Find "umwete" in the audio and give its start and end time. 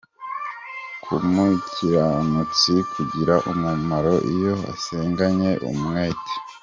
5.69-6.33